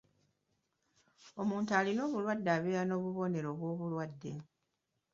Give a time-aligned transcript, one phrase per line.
[1.41, 4.31] Omuntu alina obulwadde abeera n'obubonero bw'obulwadde.